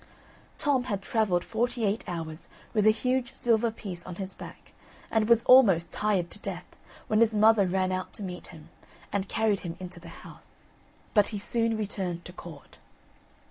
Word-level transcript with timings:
Tom 0.57 0.85
had 0.85 1.03
travelled 1.03 1.43
forty 1.43 1.85
eight 1.85 2.03
hours 2.07 2.49
with 2.73 2.87
a 2.87 2.89
huge 2.89 3.35
silver 3.35 3.69
piece 3.69 4.03
on 4.03 4.15
his 4.15 4.33
back, 4.33 4.73
and 5.11 5.29
was 5.29 5.43
almost 5.45 5.91
tired 5.91 6.31
to 6.31 6.39
death, 6.39 6.65
when 7.05 7.19
his 7.19 7.35
mother 7.35 7.67
ran 7.67 7.91
out 7.91 8.11
to 8.13 8.23
meet 8.23 8.47
him, 8.47 8.69
and 9.13 9.29
carried 9.29 9.59
him 9.59 9.77
into 9.79 9.99
the 9.99 10.09
house. 10.25 10.63
But 11.13 11.27
he 11.27 11.37
soon 11.37 11.77
returned 11.77 12.25
to 12.25 12.33
Court. 12.33 12.79